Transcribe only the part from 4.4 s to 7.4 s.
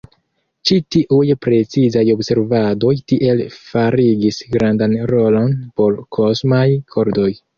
gravan rolon por kosmaj kordoj.